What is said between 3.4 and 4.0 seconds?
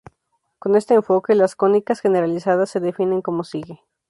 sigue.